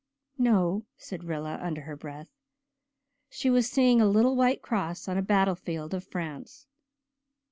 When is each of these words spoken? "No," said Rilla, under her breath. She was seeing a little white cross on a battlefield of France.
"No," 0.39 0.87
said 0.97 1.25
Rilla, 1.25 1.59
under 1.61 1.81
her 1.81 1.95
breath. 1.95 2.29
She 3.29 3.51
was 3.51 3.69
seeing 3.69 4.01
a 4.01 4.07
little 4.07 4.35
white 4.35 4.63
cross 4.63 5.07
on 5.07 5.15
a 5.15 5.21
battlefield 5.21 5.93
of 5.93 6.03
France. 6.03 6.65